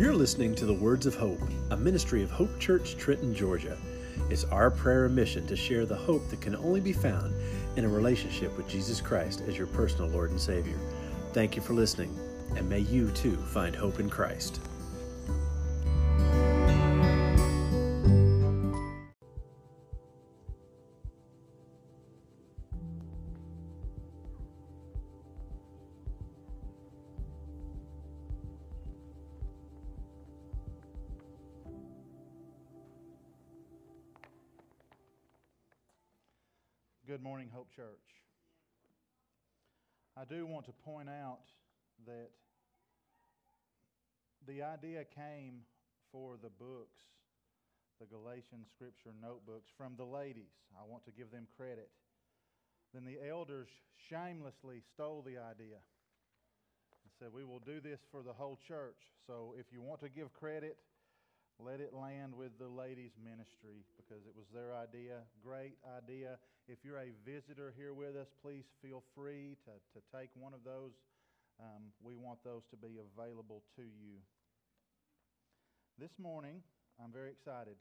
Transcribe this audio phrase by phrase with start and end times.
[0.00, 3.76] You're listening to the Words of Hope, a ministry of Hope Church, Trenton, Georgia.
[4.30, 7.34] It's our prayer and mission to share the hope that can only be found
[7.76, 10.78] in a relationship with Jesus Christ as your personal Lord and Savior.
[11.34, 12.18] Thank you for listening,
[12.56, 14.62] and may you too find hope in Christ.
[37.30, 38.10] Morning, Hope Church.
[40.18, 41.46] I do want to point out
[42.04, 42.30] that
[44.48, 45.62] the idea came
[46.10, 46.98] for the books,
[48.00, 50.50] the Galatian scripture notebooks, from the ladies.
[50.74, 51.90] I want to give them credit.
[52.92, 53.68] Then the elders
[54.10, 58.98] shamelessly stole the idea and said, We will do this for the whole church.
[59.28, 60.78] So if you want to give credit,
[61.64, 65.20] let it land with the ladies' ministry because it was their idea.
[65.44, 66.40] Great idea.
[66.68, 70.64] If you're a visitor here with us, please feel free to, to take one of
[70.64, 70.96] those.
[71.60, 74.24] Um, we want those to be available to you.
[75.98, 76.64] This morning,
[76.96, 77.76] I'm very excited.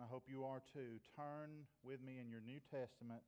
[0.00, 0.96] I hope you are too.
[1.16, 3.20] Turn with me in your New Testament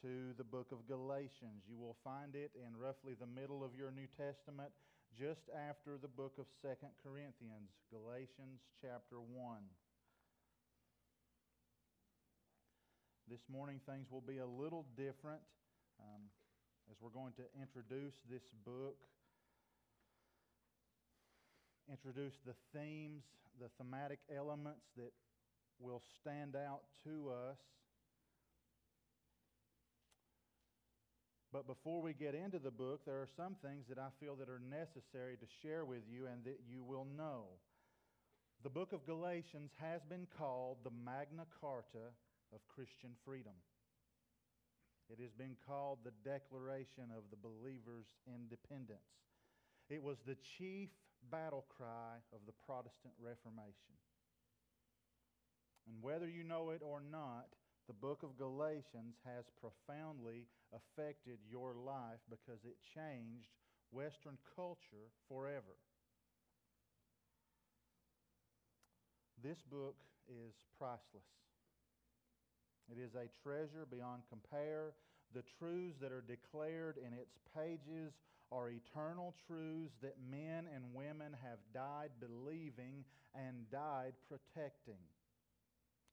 [0.00, 1.66] to the book of Galatians.
[1.68, 4.70] You will find it in roughly the middle of your New Testament
[5.16, 9.56] just after the book of Second Corinthians, Galatians chapter 1.
[13.30, 15.40] This morning, things will be a little different
[16.00, 16.22] um,
[16.90, 18.96] as we're going to introduce this book,
[21.90, 23.22] introduce the themes,
[23.60, 25.12] the thematic elements that
[25.78, 27.58] will stand out to us
[31.52, 34.50] But before we get into the book, there are some things that I feel that
[34.50, 37.56] are necessary to share with you and that you will know.
[38.62, 42.12] The book of Galatians has been called the Magna Carta
[42.52, 43.54] of Christian freedom.
[45.08, 49.08] It has been called the Declaration of the Believer's Independence.
[49.88, 50.90] It was the chief
[51.30, 53.96] battle cry of the Protestant Reformation.
[55.86, 57.48] And whether you know it or not,
[57.88, 60.44] the book of Galatians has profoundly
[60.76, 63.48] affected your life because it changed
[63.90, 65.80] Western culture forever.
[69.42, 69.96] This book
[70.28, 71.32] is priceless.
[72.92, 74.92] It is a treasure beyond compare.
[75.34, 78.12] The truths that are declared in its pages
[78.52, 85.00] are eternal truths that men and women have died believing and died protecting.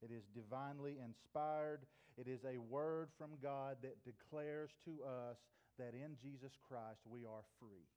[0.05, 1.81] It is divinely inspired.
[2.15, 5.37] It is a word from God that declares to us
[5.79, 7.89] that in Jesus Christ we are free.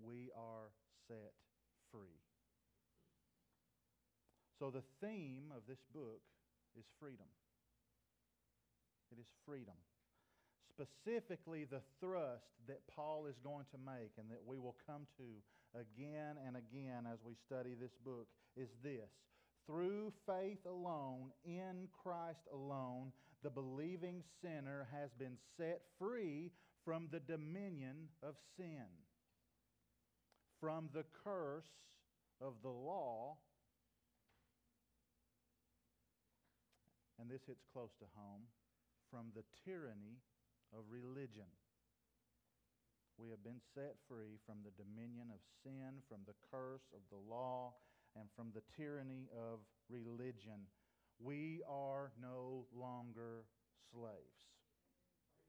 [0.00, 0.72] We are
[1.06, 1.36] set
[1.92, 2.16] free.
[4.58, 6.24] So, the theme of this book
[6.78, 7.28] is freedom.
[9.12, 9.76] It is freedom.
[10.72, 15.28] Specifically, the thrust that Paul is going to make and that we will come to
[15.76, 18.26] again and again as we study this book
[18.56, 19.10] is this
[19.66, 23.12] through faith alone, in Christ alone,
[23.42, 26.50] the believing sinner has been set free
[26.84, 28.86] from the dominion of sin,
[30.60, 31.70] from the curse
[32.40, 33.36] of the law.
[37.20, 38.42] And this hits close to home
[39.10, 40.20] from the tyranny
[40.72, 41.50] of religion.
[43.18, 47.20] We have been set free from the dominion of sin, from the curse of the
[47.28, 47.74] law
[48.18, 50.66] and from the tyranny of religion.
[51.18, 53.44] We are no longer
[53.92, 54.50] slaves.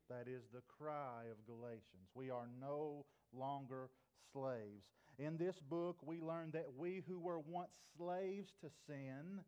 [0.09, 2.09] That is the cry of Galatians.
[2.13, 3.89] We are no longer
[4.33, 4.83] slaves.
[5.17, 9.39] In this book, we learn that we who were once slaves to sin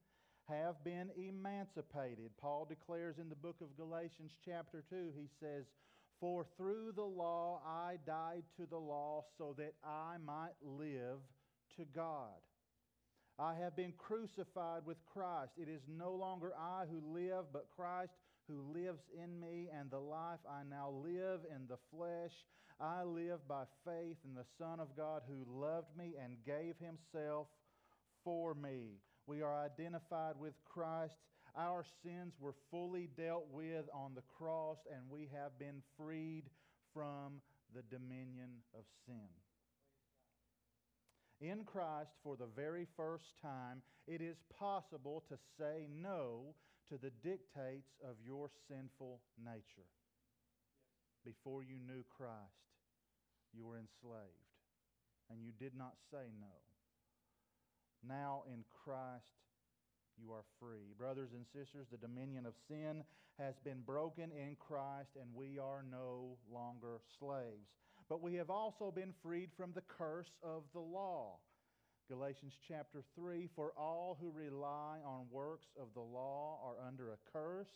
[0.48, 2.32] have been emancipated.
[2.40, 5.66] Paul declares in the book of Galatians, chapter 2, he says,
[6.20, 11.20] For through the law I died to the law so that I might live
[11.78, 12.40] to God.
[13.40, 15.54] I have been crucified with Christ.
[15.58, 18.14] It is no longer I who live, but Christ
[18.48, 22.34] who lives in me, and the life I now live in the flesh,
[22.80, 27.48] I live by faith in the Son of God who loved me and gave himself
[28.24, 29.00] for me.
[29.26, 31.16] We are identified with Christ.
[31.58, 36.44] Our sins were fully dealt with on the cross, and we have been freed
[36.94, 37.42] from
[37.74, 39.30] the dominion of sin
[41.44, 46.56] in Christ for the very first time, it is possible to say no
[46.90, 49.92] to the dictates of your sinful nature.
[51.26, 52.64] Before you knew Christ,
[53.54, 54.56] you were enslaved,
[55.30, 56.56] and you did not say no.
[58.08, 59.24] Now in Christ
[60.18, 60.94] you are free.
[60.98, 63.04] Brothers and sisters, the dominion of sin
[63.40, 67.68] has been broken in Christ, and we are no longer slaves.
[68.10, 71.38] But we have also been freed from the curse of the law.
[72.10, 77.32] Galatians chapter 3 For all who rely on works of the law are under a
[77.32, 77.72] curse.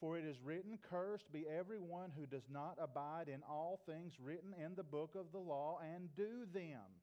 [0.00, 4.54] For it is written, Cursed be everyone who does not abide in all things written
[4.62, 7.00] in the book of the law and do them.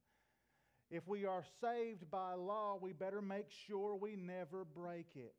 [0.89, 5.33] If we are saved by law, we better make sure we never break it.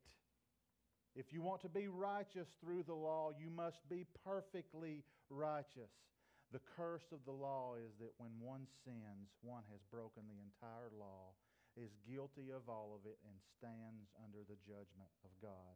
[1.15, 5.91] If you want to be righteous through the law, you must be perfectly righteous.
[6.53, 10.93] The curse of the law is that when one sins, one has broken the entire
[10.93, 11.33] law,
[11.73, 15.73] is guilty of all of it, and stands under the judgment of God.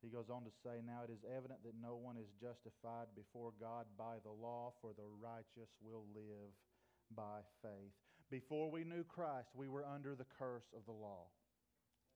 [0.00, 3.52] He goes on to say, Now it is evident that no one is justified before
[3.60, 6.52] God by the law, for the righteous will live
[7.12, 7.92] by faith.
[8.32, 11.28] Before we knew Christ, we were under the curse of the law.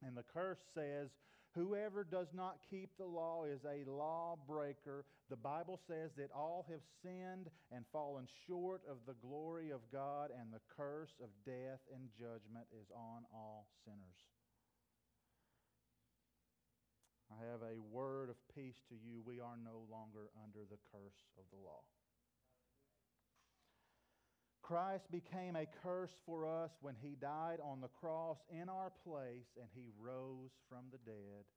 [0.01, 1.13] And the curse says,
[1.55, 5.05] Whoever does not keep the law is a lawbreaker.
[5.31, 10.31] The Bible says that all have sinned and fallen short of the glory of God,
[10.31, 14.21] and the curse of death and judgment is on all sinners.
[17.31, 19.21] I have a word of peace to you.
[19.25, 21.85] We are no longer under the curse of the law.
[24.69, 29.49] Christ became a curse for us when he died on the cross in our place
[29.57, 31.49] and he rose from the dead.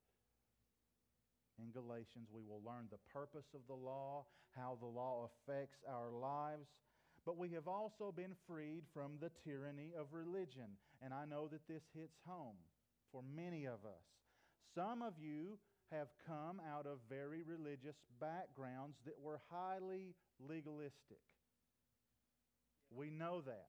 [1.59, 6.09] In Galatians, we will learn the purpose of the law, how the law affects our
[6.09, 6.69] lives.
[7.25, 10.79] But we have also been freed from the tyranny of religion.
[11.03, 12.55] And I know that this hits home
[13.11, 14.07] for many of us.
[14.73, 15.59] Some of you
[15.91, 21.19] have come out of very religious backgrounds that were highly legalistic.
[22.95, 23.67] We know that.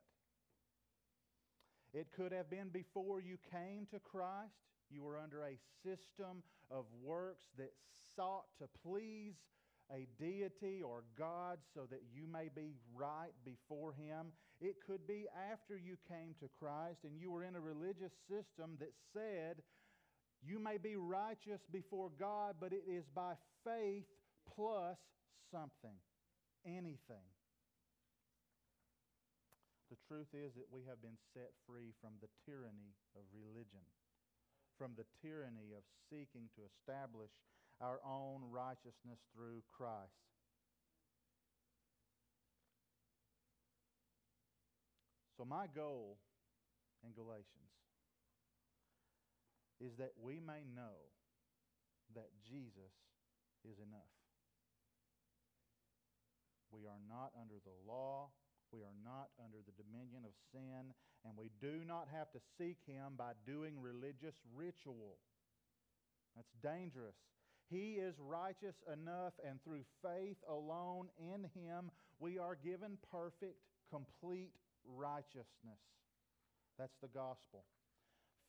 [1.94, 4.54] It could have been before you came to Christ.
[4.90, 7.72] You were under a system of works that
[8.16, 9.34] sought to please
[9.90, 14.32] a deity or God so that you may be right before Him.
[14.60, 18.76] It could be after you came to Christ and you were in a religious system
[18.80, 19.62] that said
[20.44, 23.34] you may be righteous before God, but it is by
[23.64, 24.06] faith
[24.56, 24.98] plus
[25.50, 25.96] something,
[26.66, 27.28] anything.
[29.92, 33.84] The truth is that we have been set free from the tyranny of religion,
[34.80, 37.28] from the tyranny of seeking to establish
[37.76, 40.16] our own righteousness through Christ.
[45.36, 46.16] So, my goal
[47.04, 47.76] in Galatians
[49.76, 51.12] is that we may know
[52.16, 52.96] that Jesus
[53.68, 54.16] is enough.
[56.72, 58.32] We are not under the law
[58.72, 62.78] we are not under the dominion of sin, and we do not have to seek
[62.86, 65.20] Him by doing religious ritual.
[66.34, 67.16] That's dangerous.
[67.68, 73.60] He is righteous enough, and through faith alone in Him, we are given perfect,
[73.90, 74.52] complete
[74.84, 75.80] righteousness.
[76.78, 77.64] That's the gospel.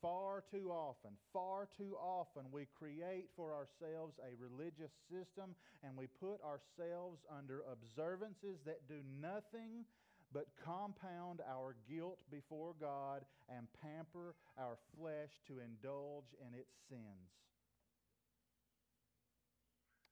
[0.01, 6.07] Far too often, far too often, we create for ourselves a religious system and we
[6.19, 9.85] put ourselves under observances that do nothing
[10.33, 17.29] but compound our guilt before God and pamper our flesh to indulge in its sins.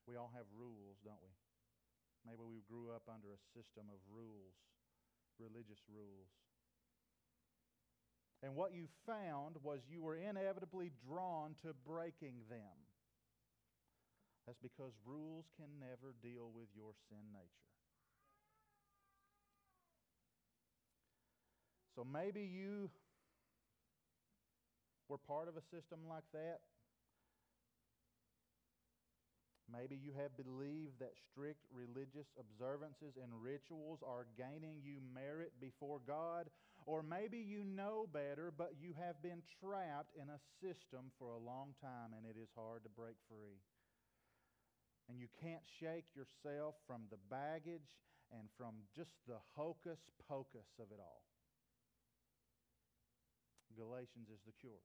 [0.08, 1.34] We all have rules, don't we?
[2.22, 4.54] Maybe we grew up under a system of rules,
[5.42, 6.30] religious rules.
[8.44, 12.78] And what you found was you were inevitably drawn to breaking them.
[14.46, 17.71] That's because rules can never deal with your sin nature.
[21.96, 22.90] So maybe you
[25.10, 26.60] were part of a system like that.
[29.72, 36.00] Maybe you have believed that strict religious observances and rituals are gaining you merit before
[36.06, 36.52] God.
[36.86, 41.40] Or maybe you know better, but you have been trapped in a system for a
[41.40, 43.64] long time and it is hard to break free.
[45.08, 47.96] And you can't shake yourself from the baggage
[48.32, 51.31] and from just the hocus pocus of it all.
[53.78, 54.84] Galatians is the cure.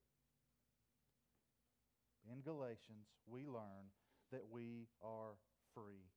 [2.31, 3.93] In Galatians, we learn
[4.33, 5.39] that we are
[5.75, 6.11] free.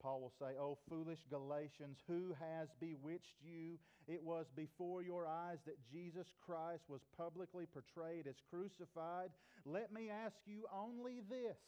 [0.00, 3.78] Paul will say, Oh, foolish Galatians, who has bewitched you?
[4.08, 9.30] It was before your eyes that Jesus Christ was publicly portrayed as crucified.
[9.66, 11.58] Let me ask you only this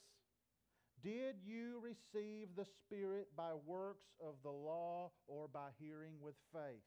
[1.02, 6.82] Did you receive the Spirit by works of the law or by hearing with faith?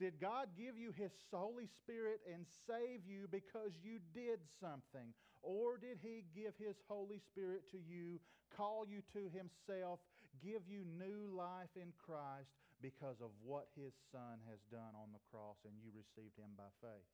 [0.00, 5.12] Did God give you His Holy Spirit and save you because you did something?
[5.44, 8.16] Or did He give His Holy Spirit to you,
[8.48, 10.00] call you to Himself,
[10.40, 12.48] give you new life in Christ
[12.80, 16.72] because of what His Son has done on the cross and you received Him by
[16.80, 17.12] faith?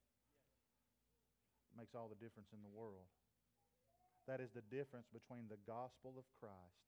[1.74, 3.10] It makes all the difference in the world.
[4.30, 6.86] That is the difference between the gospel of Christ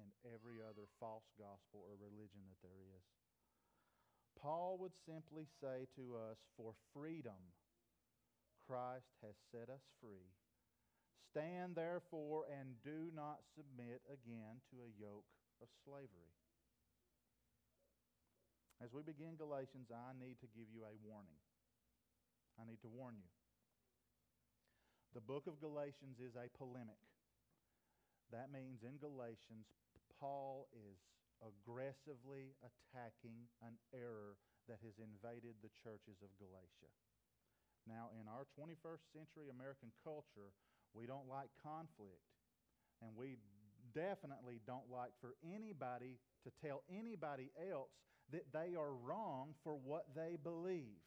[0.00, 3.19] and every other false gospel or religion that there is.
[4.42, 7.52] Paul would simply say to us, For freedom,
[8.66, 10.32] Christ has set us free.
[11.30, 15.28] Stand therefore and do not submit again to a yoke
[15.60, 16.32] of slavery.
[18.80, 21.36] As we begin Galatians, I need to give you a warning.
[22.56, 23.28] I need to warn you.
[25.12, 27.02] The book of Galatians is a polemic.
[28.32, 29.68] That means in Galatians,
[30.16, 30.96] Paul is
[31.40, 34.36] aggressively attacking an error
[34.68, 36.92] that has invaded the churches of Galatia.
[37.88, 40.52] Now, in our 21st century American culture,
[40.92, 42.22] we don't like conflict.
[43.00, 43.40] And we
[43.96, 47.90] definitely don't like for anybody to tell anybody else
[48.30, 51.02] that they are wrong for what they believe.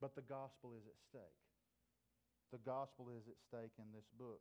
[0.00, 1.42] But the gospel is at stake.
[2.52, 4.40] The gospel is at stake in this book.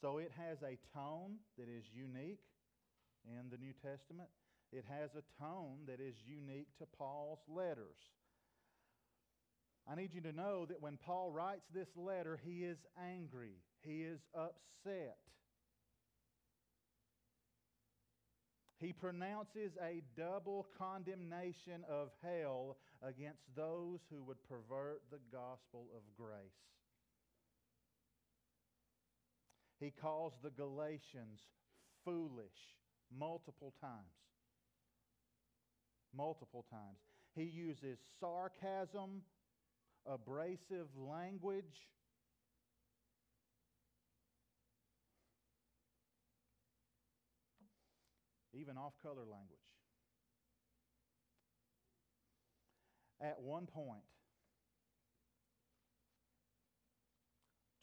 [0.00, 2.40] So it has a tone that is unique
[3.26, 4.28] in the New Testament.
[4.72, 7.98] It has a tone that is unique to Paul's letters.
[9.90, 14.02] I need you to know that when Paul writes this letter, he is angry, he
[14.02, 15.16] is upset.
[18.80, 26.02] He pronounces a double condemnation of hell against those who would pervert the gospel of
[26.16, 26.52] grace.
[29.80, 31.40] He calls the Galatians
[32.04, 32.76] foolish
[33.16, 33.92] multiple times.
[36.16, 36.98] Multiple times.
[37.34, 39.22] He uses sarcasm,
[40.06, 41.64] abrasive language.
[48.54, 49.58] Even off color language.
[53.20, 54.02] At one point,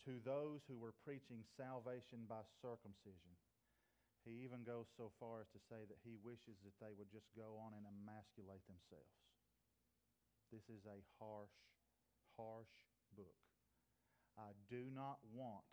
[0.06, 3.34] to those who were preaching salvation by circumcision.
[4.22, 7.30] He even goes so far as to say that he wishes that they would just
[7.38, 9.18] go on and emasculate themselves.
[10.54, 11.58] This is a harsh,
[12.38, 12.74] harsh
[13.14, 13.38] book.
[14.38, 15.66] I do not want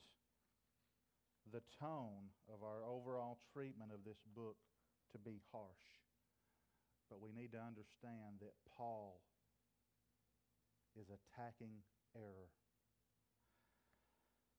[1.48, 4.56] the tone of our overall treatment of this book
[5.12, 5.88] to be harsh.
[7.12, 9.20] But we need to understand that Paul
[10.96, 11.84] is attacking
[12.16, 12.52] error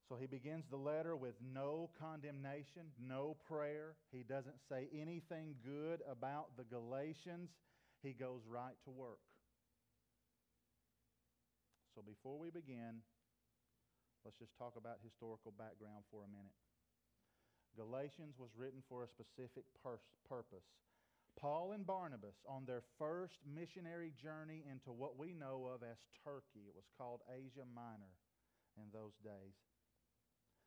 [0.08, 3.96] so he begins the letter with no condemnation, no prayer.
[4.12, 7.50] He doesn't say anything good about the Galatians.
[8.02, 9.24] He goes right to work.
[11.94, 13.00] So before we begin,
[14.24, 16.58] let's just talk about historical background for a minute.
[17.76, 20.68] Galatians was written for a specific purpose.
[21.40, 26.68] Paul and Barnabas, on their first missionary journey into what we know of as Turkey,
[26.68, 28.14] it was called Asia Minor
[28.78, 29.54] in those days,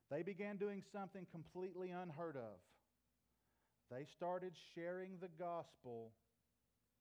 [0.10, 2.60] they began doing something completely unheard of.
[3.92, 6.12] They started sharing the gospel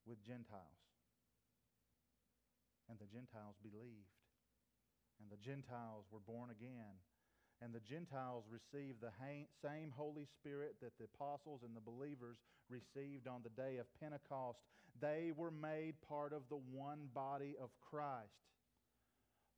[0.05, 0.83] with Gentiles.
[2.89, 4.15] And the Gentiles believed.
[5.19, 7.03] And the Gentiles were born again.
[7.61, 9.11] And the Gentiles received the
[9.63, 12.37] same Holy Spirit that the apostles and the believers
[12.69, 14.59] received on the day of Pentecost.
[15.01, 18.31] They were made part of the one body of Christ.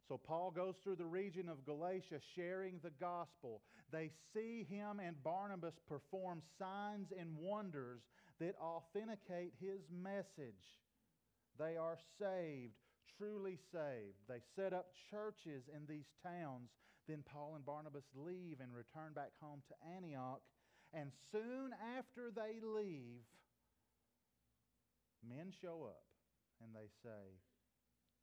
[0.09, 3.61] So Paul goes through the region of Galatia sharing the gospel.
[3.91, 8.01] They see him and Barnabas perform signs and wonders
[8.39, 10.81] that authenticate his message.
[11.59, 12.73] They are saved,
[13.19, 14.17] truly saved.
[14.27, 16.69] They set up churches in these towns.
[17.07, 20.41] Then Paul and Barnabas leave and return back home to Antioch.
[20.91, 23.21] And soon after they leave,
[25.21, 26.01] men show up
[26.63, 27.37] and they say,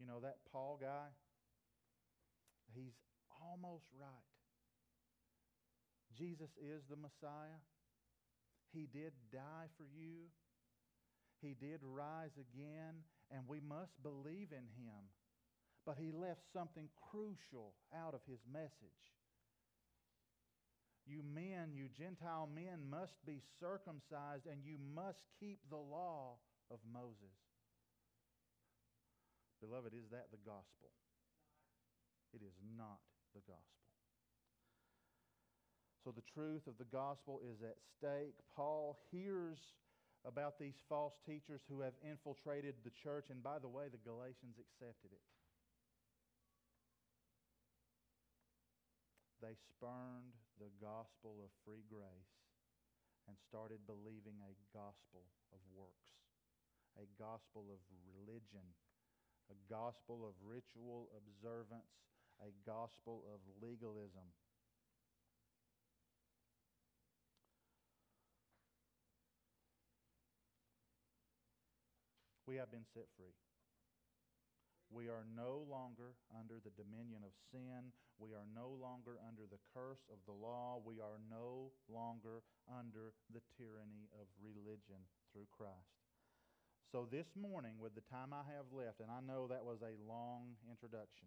[0.00, 1.14] You know that Paul guy?
[2.74, 2.96] He's
[3.42, 4.30] almost right.
[6.16, 7.60] Jesus is the Messiah.
[8.72, 10.32] He did die for you.
[11.42, 15.12] He did rise again, and we must believe in him.
[15.84, 19.06] But he left something crucial out of his message.
[21.06, 26.80] You men, you Gentile men, must be circumcised and you must keep the law of
[26.92, 27.38] Moses.
[29.60, 30.90] Beloved, is that the gospel?
[32.36, 33.00] It is not
[33.32, 33.88] the gospel.
[36.04, 38.36] So the truth of the gospel is at stake.
[38.52, 39.56] Paul hears
[40.20, 43.32] about these false teachers who have infiltrated the church.
[43.32, 45.24] And by the way, the Galatians accepted it.
[49.40, 52.36] They spurned the gospel of free grace
[53.24, 55.24] and started believing a gospel
[55.56, 56.12] of works,
[57.00, 58.76] a gospel of religion,
[59.50, 61.90] a gospel of ritual observance,
[62.40, 64.28] a gospel of legalism.
[72.46, 73.34] We have been set free.
[74.86, 77.90] We are no longer under the dominion of sin.
[78.22, 80.78] We are no longer under the curse of the law.
[80.78, 85.02] We are no longer under the tyranny of religion
[85.34, 86.06] through Christ.
[86.94, 89.98] So, this morning, with the time I have left, and I know that was a
[90.06, 91.26] long introduction,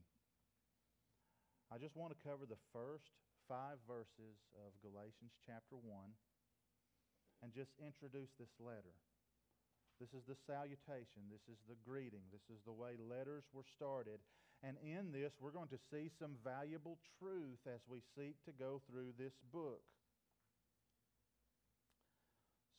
[1.70, 3.14] I just want to cover the first
[3.46, 5.86] five verses of Galatians chapter 1
[7.46, 8.98] and just introduce this letter.
[10.02, 11.30] This is the salutation.
[11.30, 12.26] This is the greeting.
[12.34, 14.18] This is the way letters were started.
[14.66, 18.82] And in this, we're going to see some valuable truth as we seek to go
[18.90, 19.86] through this book.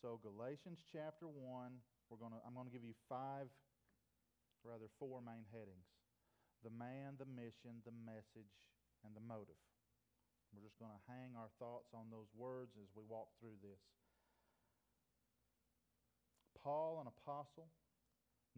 [0.02, 1.38] So, Galatians chapter 1,
[2.10, 3.46] we're going to, I'm going to give you five,
[4.66, 5.86] rather, four main headings
[6.60, 8.52] the man, the mission, the message,
[9.04, 9.58] and the motive.
[10.50, 13.82] We're just going to hang our thoughts on those words as we walk through this.
[16.58, 17.70] Paul, an apostle,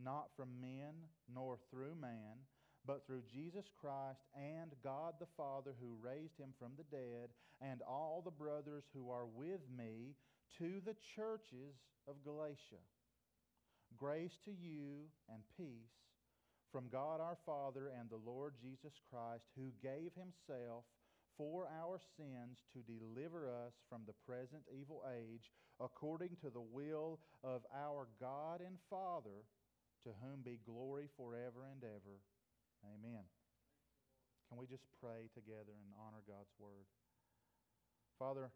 [0.03, 2.43] not from men nor through man,
[2.87, 7.31] but through Jesus Christ and God the Father who raised him from the dead,
[7.61, 10.17] and all the brothers who are with me
[10.59, 11.77] to the churches
[12.09, 12.83] of Galatia.
[13.97, 15.95] Grace to you and peace
[16.73, 20.89] from God our Father and the Lord Jesus Christ, who gave himself
[21.37, 27.21] for our sins to deliver us from the present evil age, according to the will
[27.45, 29.45] of our God and Father,
[30.05, 32.17] to whom be glory forever and ever.
[32.83, 33.23] Amen.
[34.49, 36.89] Can we just pray together and honor God's word?
[38.19, 38.51] Father,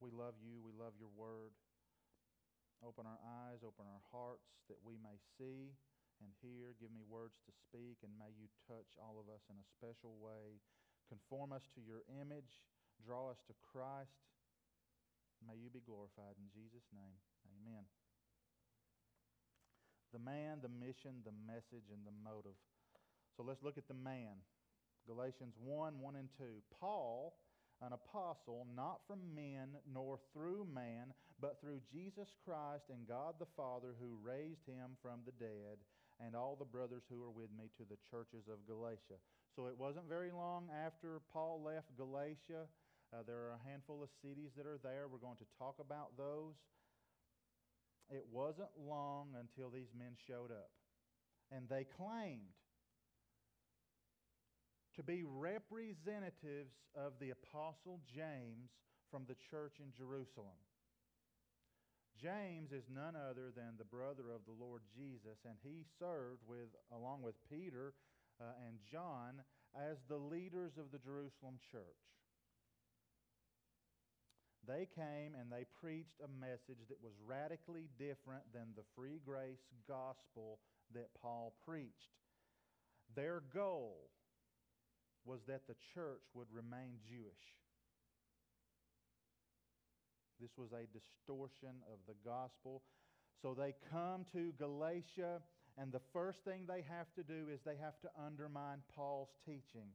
[0.00, 0.60] we love you.
[0.62, 1.54] We love your word.
[2.84, 5.72] Open our eyes, open our hearts that we may see
[6.20, 6.76] and hear.
[6.78, 10.16] Give me words to speak, and may you touch all of us in a special
[10.20, 10.60] way.
[11.08, 12.62] Conform us to your image.
[13.02, 14.16] Draw us to Christ.
[15.44, 17.20] May you be glorified in Jesus' name.
[17.44, 17.84] Amen.
[20.14, 22.56] The man, the mission, the message, and the motive.
[23.36, 24.40] So let's look at the man.
[25.06, 26.44] Galatians 1 1 and 2.
[26.80, 27.36] Paul,
[27.82, 33.52] an apostle, not from men nor through man, but through Jesus Christ and God the
[33.56, 35.76] Father who raised him from the dead
[36.24, 39.20] and all the brothers who are with me to the churches of Galatia.
[39.54, 42.68] So it wasn't very long after Paul left Galatia.
[43.12, 45.08] Uh, there are a handful of cities that are there.
[45.08, 46.56] We're going to talk about those.
[48.10, 50.70] It wasn't long until these men showed up.
[51.50, 52.54] And they claimed
[54.96, 58.70] to be representatives of the Apostle James
[59.10, 60.56] from the church in Jerusalem.
[62.20, 66.72] James is none other than the brother of the Lord Jesus, and he served with,
[66.90, 67.92] along with Peter
[68.40, 69.44] uh, and John
[69.76, 72.00] as the leaders of the Jerusalem church.
[74.66, 79.62] They came and they preached a message that was radically different than the free grace
[79.86, 80.58] gospel
[80.92, 82.16] that Paul preached.
[83.14, 84.10] Their goal
[85.24, 87.54] was that the church would remain Jewish.
[90.40, 92.82] This was a distortion of the gospel.
[93.42, 95.40] So they come to Galatia,
[95.78, 99.92] and the first thing they have to do is they have to undermine Paul's teaching.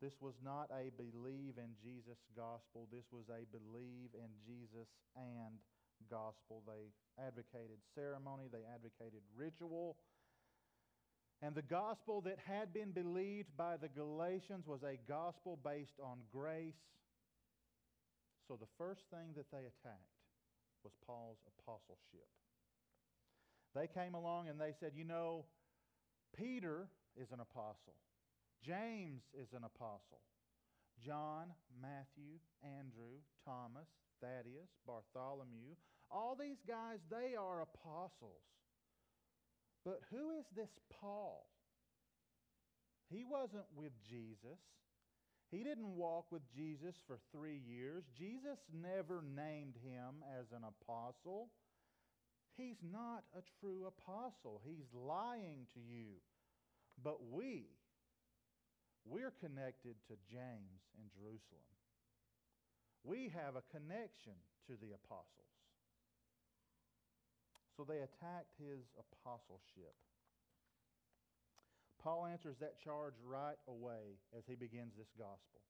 [0.00, 2.88] This was not a believe in Jesus gospel.
[2.92, 5.56] This was a believe in Jesus and
[6.10, 6.62] gospel.
[6.66, 9.96] They advocated ceremony, they advocated ritual.
[11.42, 16.18] And the gospel that had been believed by the Galatians was a gospel based on
[16.32, 16.80] grace
[18.46, 20.20] so the first thing that they attacked
[20.82, 22.28] was Paul's apostleship.
[23.74, 25.46] They came along and they said, you know,
[26.36, 27.96] Peter is an apostle,
[28.62, 30.20] James is an apostle,
[31.04, 33.88] John, Matthew, Andrew, Thomas,
[34.20, 35.74] Thaddeus, Bartholomew,
[36.10, 38.46] all these guys, they are apostles.
[39.84, 41.46] But who is this Paul?
[43.10, 44.60] He wasn't with Jesus.
[45.54, 48.02] He didn't walk with Jesus for three years.
[48.18, 51.50] Jesus never named him as an apostle.
[52.58, 54.60] He's not a true apostle.
[54.66, 56.18] He's lying to you.
[56.98, 57.70] But we,
[59.06, 61.70] we're connected to James in Jerusalem.
[63.04, 64.34] We have a connection
[64.66, 65.54] to the apostles.
[67.76, 69.94] So they attacked his apostleship.
[72.04, 75.64] Paul answers that charge right away as he begins this gospel,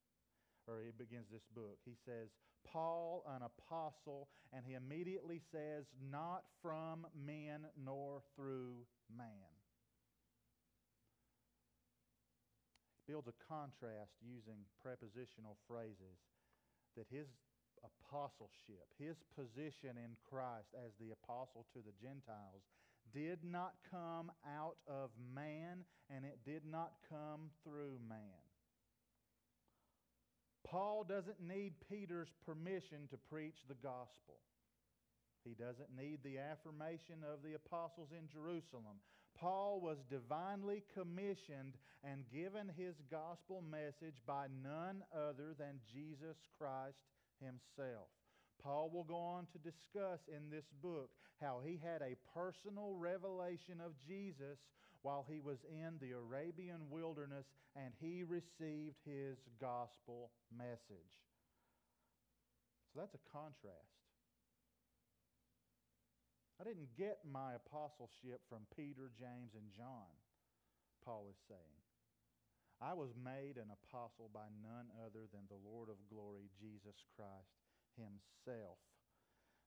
[0.67, 1.79] or he begins this book.
[1.87, 2.35] He says,
[2.67, 8.83] Paul, an apostle, and he immediately says, Not from men nor through
[9.17, 9.55] man.
[13.07, 16.19] He builds a contrast using prepositional phrases
[16.97, 17.31] that his
[17.85, 22.65] apostleship, his position in Christ as the apostle to the Gentiles,
[23.15, 28.19] did not come out of man and it did not come through man.
[30.67, 34.41] Paul doesn't need Peter's permission to preach the gospel.
[35.45, 38.99] He doesn't need the affirmation of the apostles in Jerusalem.
[39.39, 47.05] Paul was divinely commissioned and given his gospel message by none other than Jesus Christ
[47.41, 48.09] himself.
[48.65, 53.77] Paul will go on to discuss in this book how he had a personal revelation
[53.85, 54.57] of Jesus
[55.03, 57.45] while he was in the Arabian wilderness
[57.77, 61.13] and he received his gospel message.
[62.89, 64.01] So that's a contrast.
[66.57, 70.09] I didn't get my apostleship from Peter, James, and John,
[71.05, 71.83] Paul is saying.
[72.81, 77.64] I was made an apostle by none other than the Lord of glory, Jesus Christ
[77.97, 78.79] himself.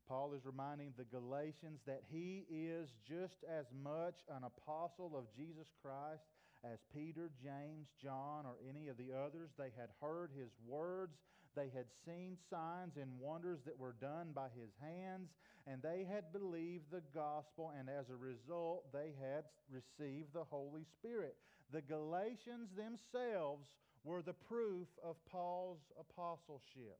[0.07, 5.67] Paul is reminding the Galatians that he is just as much an apostle of Jesus
[5.81, 6.23] Christ
[6.63, 9.51] as Peter, James, John, or any of the others.
[9.57, 11.17] They had heard his words,
[11.55, 15.29] they had seen signs and wonders that were done by his hands,
[15.65, 20.85] and they had believed the gospel, and as a result, they had received the Holy
[20.99, 21.35] Spirit.
[21.73, 23.67] The Galatians themselves
[24.03, 26.99] were the proof of Paul's apostleship.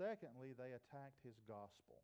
[0.00, 2.00] Secondly, they attacked his gospel.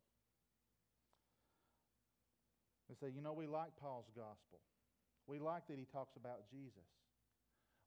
[2.85, 4.61] They say, you know, we like Paul's gospel.
[5.25, 6.85] We like that he talks about Jesus.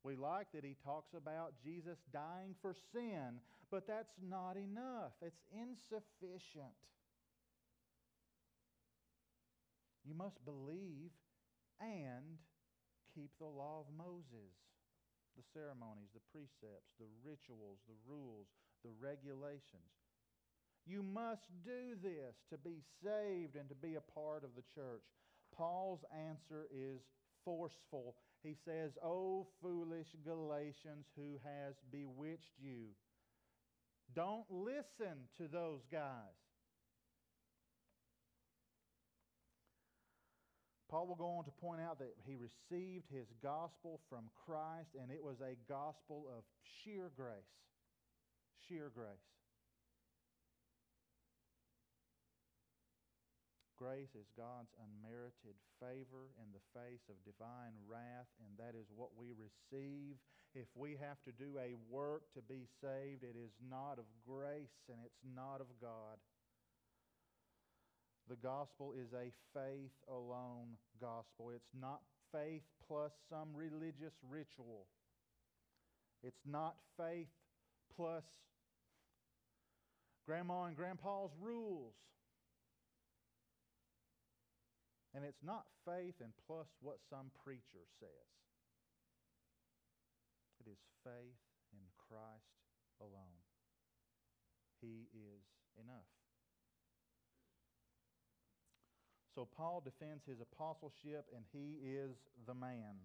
[0.03, 3.39] We like that he talks about Jesus dying for sin,
[3.71, 5.15] but that's not enough.
[5.23, 6.75] It's insufficient.
[10.05, 11.15] You must believe
[11.81, 12.43] and
[13.15, 14.59] keep the law of Moses
[15.37, 18.49] the ceremonies, the precepts, the rituals, the rules,
[18.85, 20.00] the regulations.
[20.87, 25.03] You must do this to be saved and to be a part of the church.
[25.57, 27.01] Paul's answer is
[27.45, 28.17] forceful.
[28.43, 32.95] He says, O foolish Galatians, who has bewitched you?
[34.15, 36.41] Don't listen to those guys.
[40.91, 45.13] Paul will go on to point out that he received his gospel from Christ, and
[45.13, 46.43] it was a gospel of
[46.83, 47.55] sheer grace.
[48.67, 49.23] Sheer grace.
[53.81, 59.17] Grace is God's unmerited favor in the face of divine wrath, and that is what
[59.17, 60.21] we receive.
[60.53, 64.85] If we have to do a work to be saved, it is not of grace
[64.93, 66.21] and it's not of God.
[68.29, 71.49] The gospel is a faith alone gospel.
[71.49, 72.01] It's not
[72.37, 74.85] faith plus some religious ritual.
[76.23, 77.33] It's not faith
[77.97, 78.25] plus
[80.27, 81.95] grandma and grandpa's rules.
[85.15, 88.31] And it's not faith and plus what some preacher says.
[90.63, 91.43] It is faith
[91.73, 92.55] in Christ
[93.01, 93.43] alone.
[94.81, 95.43] He is
[95.81, 96.11] enough.
[99.35, 102.13] So Paul defends his apostleship, and he is
[102.47, 102.99] the man.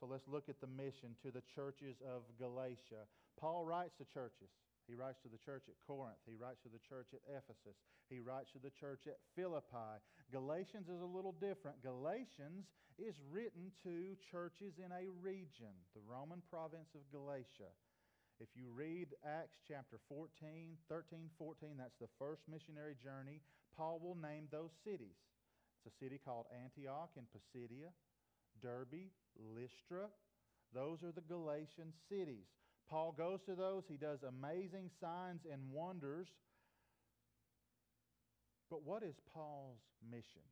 [0.00, 3.08] So let's look at the mission to the churches of Galatia.
[3.40, 4.48] Paul writes to churches.
[4.86, 6.22] He writes to the church at Corinth.
[6.24, 7.74] He writes to the church at Ephesus.
[8.08, 9.98] He writes to the church at Philippi.
[10.32, 11.82] Galatians is a little different.
[11.82, 12.66] Galatians
[12.98, 17.70] is written to churches in a region, the Roman province of Galatia.
[18.40, 23.40] If you read Acts chapter 14, 13, 14, that's the first missionary journey,
[23.76, 25.16] Paul will name those cities.
[25.78, 27.94] It's a city called Antioch in Pisidia,
[28.60, 30.08] Derbe, Lystra.
[30.74, 32.50] Those are the Galatian cities.
[32.90, 36.28] Paul goes to those, he does amazing signs and wonders.
[38.70, 40.42] But what is Paul's mission?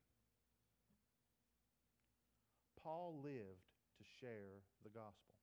[2.83, 3.65] Paul lived
[3.99, 5.41] to share the gospel.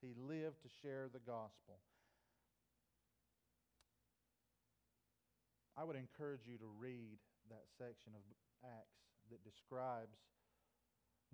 [0.00, 1.80] He lived to share the gospel.
[5.76, 7.18] I would encourage you to read
[7.50, 8.22] that section of
[8.62, 10.20] Acts that describes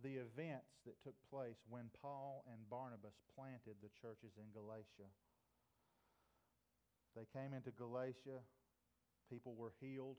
[0.00, 5.11] the events that took place when Paul and Barnabas planted the churches in Galatia.
[7.14, 8.40] They came into Galatia,
[9.29, 10.16] people were healed,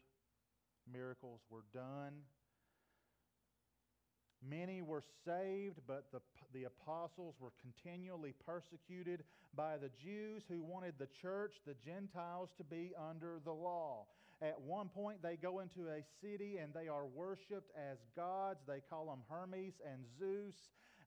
[0.91, 2.13] miracles were done.
[4.47, 6.19] Many were saved, but the,
[6.53, 9.23] the apostles were continually persecuted
[9.55, 14.05] by the Jews who wanted the church, the Gentiles, to be under the law.
[14.41, 18.61] At one point, they go into a city and they are worshiped as gods.
[18.67, 20.55] They call them Hermes and Zeus.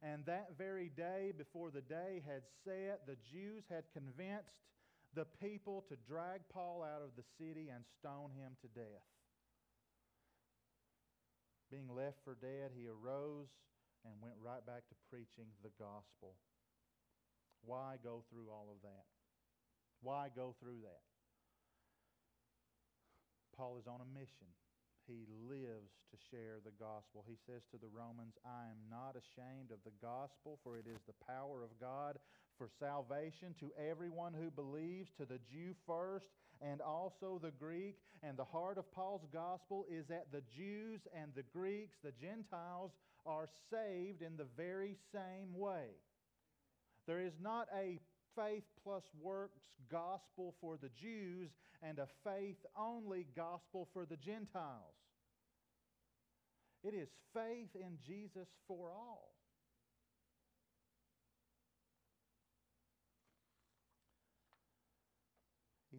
[0.02, 4.54] And that very day, before the day had set, the Jews had convinced
[5.14, 9.13] the people to drag Paul out of the city and stone him to death.
[11.74, 13.50] Being left for dead, he arose
[14.06, 16.38] and went right back to preaching the gospel.
[17.66, 19.10] Why go through all of that?
[19.98, 21.02] Why go through that?
[23.58, 24.46] Paul is on a mission.
[25.10, 27.26] He lives to share the gospel.
[27.26, 31.02] He says to the Romans, I am not ashamed of the gospel, for it is
[31.10, 32.22] the power of God
[32.54, 36.30] for salvation to everyone who believes, to the Jew first,
[36.61, 37.97] and also the Greek.
[38.23, 42.93] And the heart of Paul's gospel is that the Jews and the Greeks, the Gentiles,
[43.27, 45.88] are saved in the very same way.
[47.07, 47.99] There is not a
[48.37, 51.51] faith plus works gospel for the Jews
[51.83, 54.95] and a faith only gospel for the Gentiles.
[56.83, 59.34] It is faith in Jesus for all.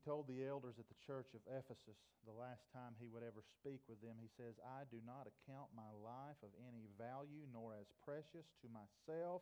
[0.06, 1.98] Told the elders at the church of Ephesus
[2.30, 5.74] the last time he would ever speak with them, he says, I do not account
[5.74, 9.42] my life of any value nor as precious to myself,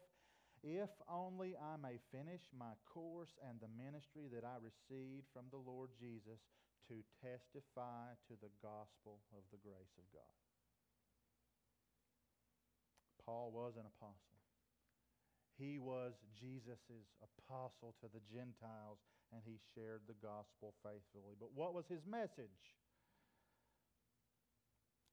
[0.63, 5.59] if only I may finish my course and the ministry that I received from the
[5.59, 6.39] Lord Jesus
[6.87, 10.39] to testify to the gospel of the grace of God.
[13.23, 14.39] Paul was an apostle.
[15.55, 18.99] He was Jesus' apostle to the Gentiles
[19.33, 21.33] and he shared the gospel faithfully.
[21.41, 22.77] But what was his message?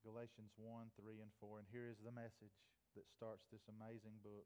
[0.05, 1.65] Galatians 1, 3, and 4.
[1.65, 2.53] And here is the message
[2.97, 4.45] that starts this amazing book.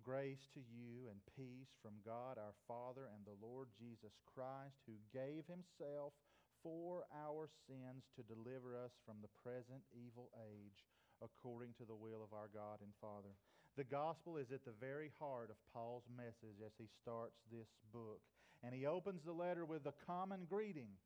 [0.00, 4.96] Grace to you and peace from God our Father and the Lord Jesus Christ, who
[5.12, 6.14] gave himself
[6.62, 10.86] for our sins to deliver us from the present evil age
[11.20, 13.36] according to the will of our God and Father.
[13.76, 18.20] The gospel is at the very heart of Paul's message as he starts this book.
[18.62, 21.00] And he opens the letter with the common greeting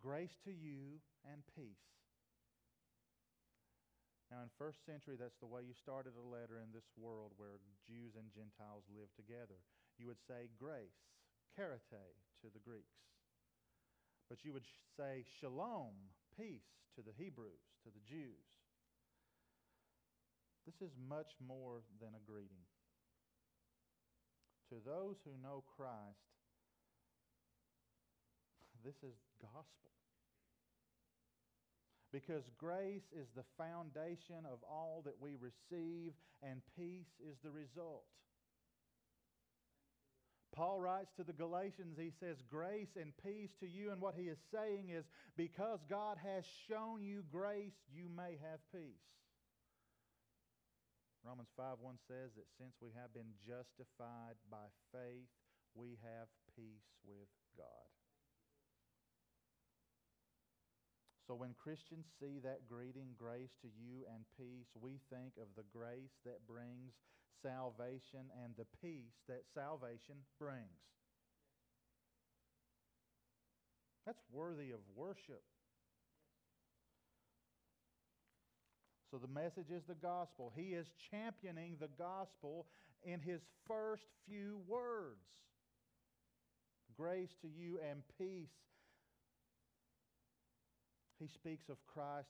[0.00, 1.88] grace to you and peace.
[4.30, 7.62] Now, in first century, that's the way you started a letter in this world where
[7.86, 9.56] Jews and Gentiles live together.
[9.96, 11.00] You would say grace,
[11.56, 13.00] charite to the Greeks.
[14.28, 14.66] But you would
[14.96, 16.66] say shalom, peace
[16.96, 18.48] to the Hebrews, to the Jews.
[20.66, 22.64] This is much more than a greeting.
[24.72, 26.24] To those who know Christ,
[28.84, 29.90] this is gospel.
[32.12, 38.04] Because grace is the foundation of all that we receive, and peace is the result.
[40.54, 43.90] Paul writes to the Galatians, he says, Grace and peace to you.
[43.90, 45.04] And what he is saying is,
[45.36, 49.02] because God has shown you grace, you may have peace.
[51.26, 55.26] Romans 5 1 says that since we have been justified by faith,
[55.74, 57.90] we have peace with God.
[61.26, 65.64] So when Christians see that greeting, grace to you and peace, we think of the
[65.72, 66.92] grace that brings
[67.42, 70.84] salvation and the peace that salvation brings.
[74.04, 75.42] That's worthy of worship.
[79.10, 80.52] So the message is the gospel.
[80.54, 82.66] He is championing the gospel
[83.02, 85.24] in his first few words.
[86.96, 88.52] Grace to you and peace
[91.18, 92.28] he speaks of Christ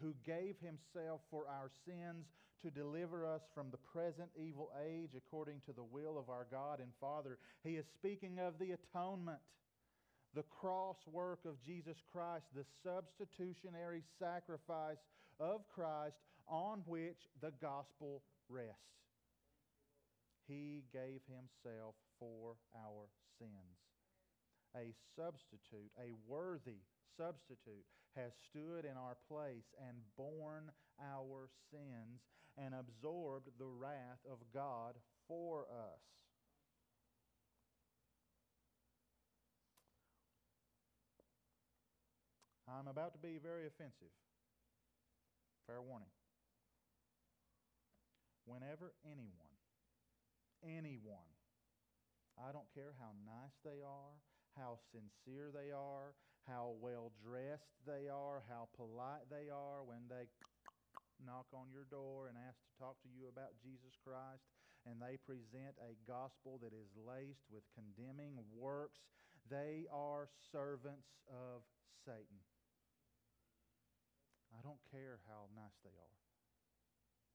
[0.00, 2.26] who gave himself for our sins
[2.62, 6.80] to deliver us from the present evil age according to the will of our God
[6.80, 7.38] and Father.
[7.62, 9.38] He is speaking of the atonement,
[10.34, 14.98] the cross work of Jesus Christ, the substitutionary sacrifice
[15.38, 16.16] of Christ
[16.48, 18.80] on which the gospel rests.
[20.48, 23.06] He gave himself for our
[23.38, 23.50] sins.
[24.76, 26.84] A substitute, a worthy
[27.16, 27.86] substitute,
[28.16, 32.24] has stood in our place and borne our sins
[32.56, 34.94] and absorbed the wrath of God
[35.28, 36.00] for us.
[42.66, 44.10] I'm about to be very offensive.
[45.66, 46.10] Fair warning.
[48.44, 49.54] Whenever anyone,
[50.64, 51.30] anyone,
[52.38, 54.18] I don't care how nice they are,
[54.56, 56.14] how sincere they are,
[56.46, 60.30] how well dressed they are, how polite they are when they
[61.22, 64.46] knock on your door and ask to talk to you about Jesus Christ,
[64.86, 69.02] and they present a gospel that is laced with condemning works,
[69.50, 71.66] they are servants of
[72.06, 72.42] Satan.
[74.54, 76.18] I don't care how nice they are.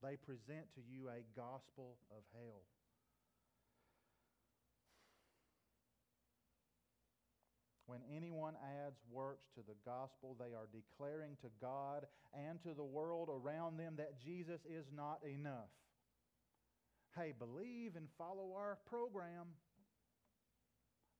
[0.01, 2.65] They present to you a gospel of hell.
[7.91, 8.53] When anyone
[8.87, 13.75] adds works to the gospel, they are declaring to God and to the world around
[13.75, 15.67] them that Jesus is not enough.
[17.17, 19.47] Hey, believe and follow our program.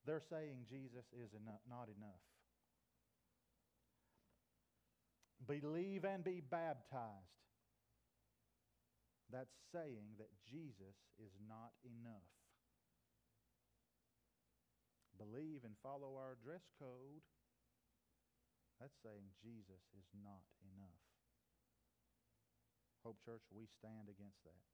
[0.06, 2.24] They're saying Jesus is enough, not enough.
[5.46, 7.36] Believe and be baptized.
[9.30, 12.32] That's saying that Jesus is not enough
[15.22, 17.22] believe and follow our dress code,
[18.82, 20.42] that's saying Jesus is not
[20.74, 21.06] enough.
[23.06, 24.66] Hope Church, we stand against that.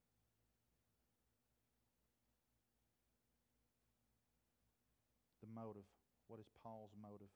[5.43, 5.87] The motive.
[6.31, 7.31] What is Paul's motive?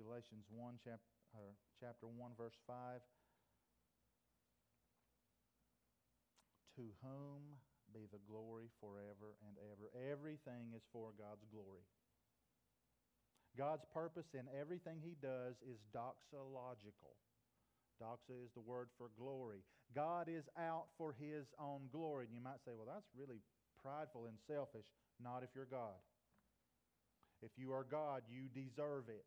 [0.00, 1.04] Galatians 1, chap-
[1.76, 3.00] chapter 1, verse 5.
[6.76, 7.60] To whom
[7.92, 9.90] be the glory forever and ever.
[9.94, 11.86] Everything is for God's glory.
[13.58, 17.18] God's purpose in everything He does is doxological.
[18.00, 19.60] Doxa is the word for glory.
[19.94, 22.26] God is out for His own glory.
[22.26, 23.42] And you might say, well, that's really
[23.82, 24.86] prideful and selfish.
[25.18, 25.98] Not if you're God.
[27.42, 29.24] If you are God, you deserve it.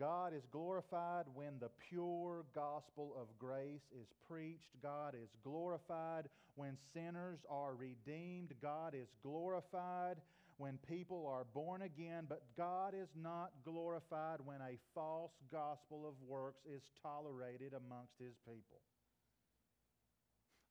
[0.00, 4.70] God is glorified when the pure gospel of grace is preached.
[4.82, 8.54] God is glorified when sinners are redeemed.
[8.62, 10.16] God is glorified
[10.56, 12.24] when people are born again.
[12.26, 18.36] But God is not glorified when a false gospel of works is tolerated amongst His
[18.46, 18.80] people.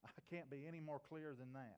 [0.03, 1.77] I can't be any more clear than that.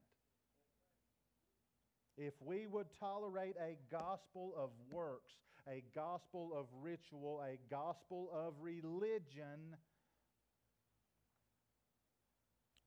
[2.22, 5.34] If we would tolerate a gospel of works,
[5.68, 9.74] a gospel of ritual, a gospel of religion,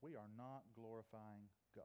[0.01, 1.85] we are not glorifying God.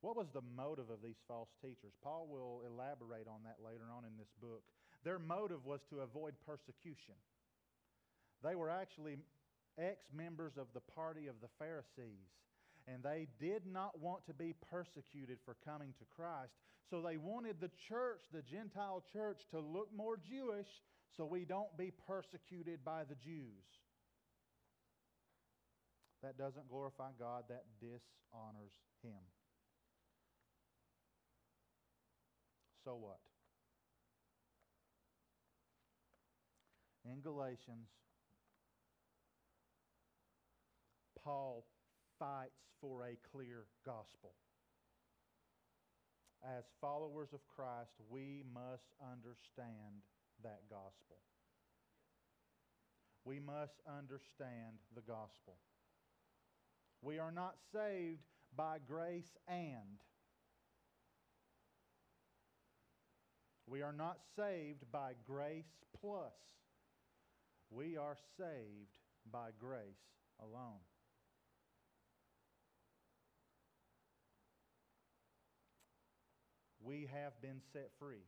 [0.00, 1.94] What was the motive of these false teachers?
[2.02, 4.64] Paul will elaborate on that later on in this book.
[5.04, 7.14] Their motive was to avoid persecution.
[8.42, 9.18] They were actually
[9.78, 12.34] ex members of the party of the Pharisees
[12.88, 16.52] and they did not want to be persecuted for coming to Christ.
[16.90, 20.68] So they wanted the church, the Gentile church, to look more Jewish
[21.16, 23.64] so we don't be persecuted by the Jews.
[26.22, 29.18] That doesn't glorify God, that dishonors Him.
[32.84, 33.18] So what?
[37.04, 37.88] In Galatians,
[41.24, 41.64] Paul
[42.22, 44.30] fights for a clear gospel.
[46.44, 50.06] As followers of Christ, we must understand
[50.44, 51.18] that gospel.
[53.24, 55.56] We must understand the gospel.
[57.00, 58.22] We are not saved
[58.56, 59.98] by grace and.
[63.66, 66.34] We are not saved by grace plus.
[67.70, 68.94] We are saved
[69.32, 70.06] by grace
[70.40, 70.82] alone.
[76.92, 78.26] We have been set free.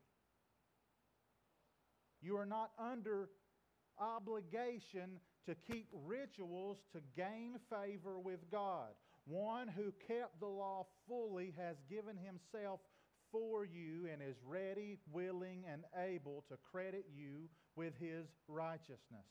[2.22, 3.28] You are not under
[3.98, 8.88] obligation to keep rituals to gain favor with God.
[9.26, 12.80] One who kept the law fully has given himself
[13.30, 19.28] for you and is ready, willing, and able to credit you with his righteousness.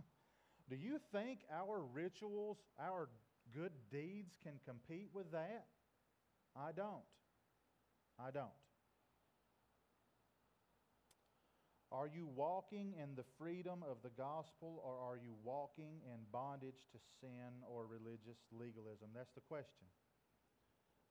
[0.68, 3.08] Do you think our rituals, our
[3.54, 5.66] good deeds can compete with that?
[6.56, 7.04] I don't.
[8.20, 8.52] I don't.
[11.90, 16.86] Are you walking in the freedom of the gospel or are you walking in bondage
[16.92, 19.10] to sin or religious legalism?
[19.12, 19.90] That's the question.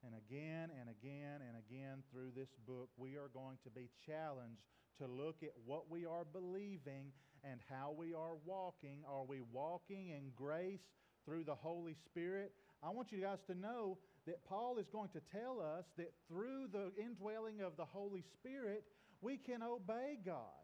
[0.05, 4.63] And again and again and again through this book, we are going to be challenged
[4.99, 7.11] to look at what we are believing
[7.43, 9.03] and how we are walking.
[9.03, 10.87] Are we walking in grace
[11.25, 12.53] through the Holy Spirit?
[12.81, 13.97] I want you guys to know
[14.29, 18.83] that Paul is going to tell us that through the indwelling of the Holy Spirit,
[19.21, 20.61] we can obey God.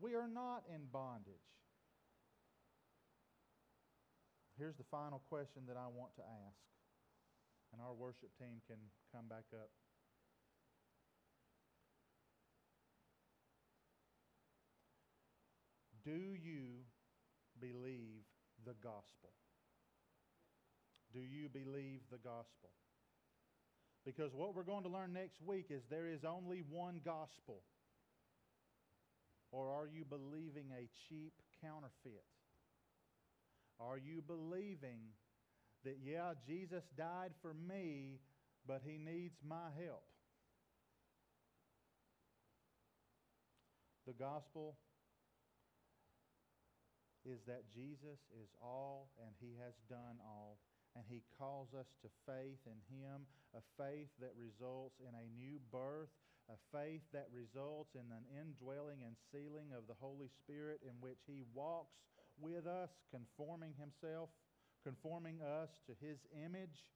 [0.00, 1.34] We are not in bondage.
[4.56, 6.62] Here's the final question that I want to ask,
[7.72, 8.78] and our worship team can
[9.12, 9.70] come back up.
[16.04, 16.86] Do you
[17.60, 18.22] believe
[18.64, 19.34] the gospel?
[21.14, 22.70] Do you believe the gospel?
[24.04, 27.62] Because what we're going to learn next week is there is only one gospel.
[29.52, 32.26] Or are you believing a cheap counterfeit?
[33.78, 35.14] Are you believing
[35.84, 38.18] that, yeah, Jesus died for me,
[38.66, 40.02] but he needs my help?
[44.06, 44.76] The gospel
[47.24, 50.58] is that Jesus is all and he has done all.
[50.94, 55.58] And he calls us to faith in him, a faith that results in a new
[55.74, 56.14] birth,
[56.46, 61.18] a faith that results in an indwelling and sealing of the Holy Spirit in which
[61.26, 61.98] he walks
[62.38, 64.30] with us, conforming himself,
[64.84, 66.86] conforming us to his image.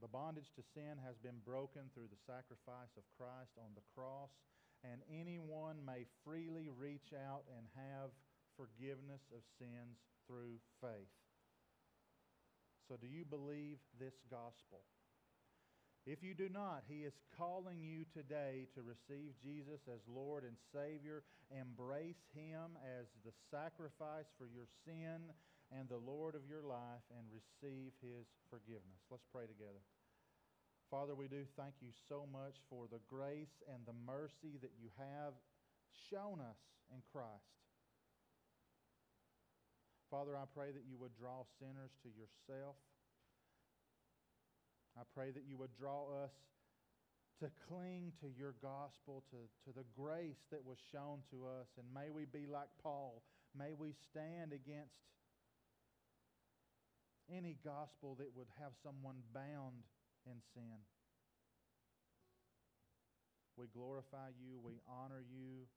[0.00, 4.32] The bondage to sin has been broken through the sacrifice of Christ on the cross,
[4.84, 8.10] and anyone may freely reach out and have
[8.56, 11.12] forgiveness of sins through faith.
[12.88, 14.82] So, do you believe this gospel?
[16.06, 20.56] If you do not, He is calling you today to receive Jesus as Lord and
[20.72, 21.22] Savior.
[21.52, 25.28] Embrace Him as the sacrifice for your sin
[25.70, 29.04] and the Lord of your life and receive His forgiveness.
[29.10, 29.84] Let's pray together.
[30.90, 34.90] Father, we do thank you so much for the grace and the mercy that you
[34.98, 35.38] have
[36.10, 36.58] shown us
[36.90, 37.54] in Christ.
[40.10, 42.74] Father, I pray that you would draw sinners to yourself.
[44.98, 46.34] I pray that you would draw us
[47.38, 51.70] to cling to your gospel, to, to the grace that was shown to us.
[51.78, 53.22] And may we be like Paul.
[53.56, 54.98] May we stand against
[57.30, 59.86] any gospel that would have someone bound
[60.26, 60.84] in sin.
[63.56, 65.68] We glorify you, we honor you,